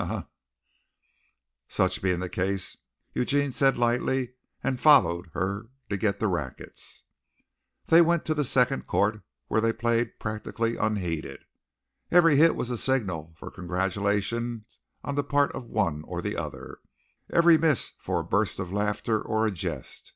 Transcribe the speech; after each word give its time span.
Ha, 0.00 0.06
ha!" 0.06 0.26
"Such 1.68 2.00
being 2.00 2.20
the 2.20 2.30
case" 2.30 2.78
Eugene 3.14 3.52
said 3.52 3.76
lightly, 3.76 4.32
and 4.64 4.80
followed 4.80 5.28
her 5.34 5.66
to 5.90 5.98
get 5.98 6.18
the 6.20 6.26
rackets. 6.26 7.02
They 7.88 8.00
went 8.00 8.24
to 8.24 8.32
the 8.32 8.42
second 8.42 8.86
court, 8.86 9.20
where 9.48 9.60
they 9.60 9.74
played 9.74 10.18
practically 10.18 10.78
unheeded. 10.78 11.40
Every 12.10 12.36
hit 12.36 12.56
was 12.56 12.70
a 12.70 12.78
signal 12.78 13.34
for 13.36 13.50
congratulation 13.50 14.64
on 15.04 15.16
the 15.16 15.22
part 15.22 15.52
of 15.54 15.66
one 15.66 16.02
or 16.04 16.22
the 16.22 16.34
other, 16.34 16.78
every 17.30 17.58
miss 17.58 17.92
for 17.98 18.20
a 18.20 18.24
burst 18.24 18.58
of 18.58 18.72
laughter 18.72 19.20
or 19.20 19.44
a 19.46 19.50
jest. 19.50 20.14